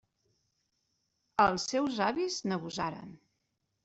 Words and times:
Els 1.45 1.65
seus 1.73 1.99
avis 2.05 2.39
n'abusaren. 2.47 3.13